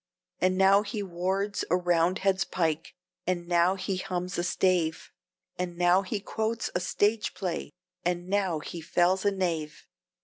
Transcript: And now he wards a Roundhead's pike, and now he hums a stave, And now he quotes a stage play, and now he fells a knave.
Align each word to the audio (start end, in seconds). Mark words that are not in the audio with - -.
And 0.39 0.57
now 0.57 0.81
he 0.81 1.03
wards 1.03 1.63
a 1.69 1.75
Roundhead's 1.77 2.43
pike, 2.43 2.95
and 3.27 3.47
now 3.47 3.75
he 3.75 3.97
hums 3.97 4.35
a 4.39 4.43
stave, 4.43 5.11
And 5.59 5.77
now 5.77 6.01
he 6.01 6.19
quotes 6.19 6.71
a 6.73 6.79
stage 6.79 7.35
play, 7.35 7.69
and 8.03 8.27
now 8.27 8.61
he 8.61 8.81
fells 8.81 9.25
a 9.25 9.31
knave. 9.31 9.85